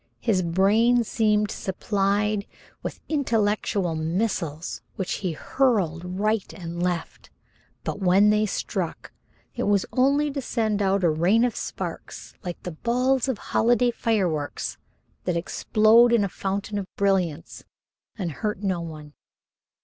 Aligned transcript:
His 0.19 0.41
brain 0.41 1.03
seemed 1.03 1.51
supplied 1.51 2.47
with 2.81 2.99
intellectual 3.07 3.93
missiles 3.93 4.81
which 4.95 5.17
he 5.21 5.33
hurled 5.33 6.17
right 6.19 6.51
and 6.53 6.81
left, 6.81 7.29
but 7.83 7.99
when 7.99 8.31
they 8.31 8.47
struck, 8.47 9.11
it 9.53 9.67
was 9.67 9.85
only 9.93 10.31
to 10.31 10.41
send 10.41 10.81
out 10.81 11.03
a 11.03 11.09
rain 11.11 11.45
of 11.45 11.55
sparks 11.55 12.33
like 12.43 12.63
the 12.63 12.71
balls 12.71 13.27
of 13.29 13.37
holiday 13.53 13.91
fireworks 13.91 14.75
that 15.25 15.37
explode 15.37 16.11
in 16.11 16.23
a 16.23 16.29
fountain 16.29 16.79
of 16.79 16.87
brilliance 16.95 17.63
and 18.17 18.31
hurt 18.31 18.63
no 18.63 18.81
one. 18.81 19.13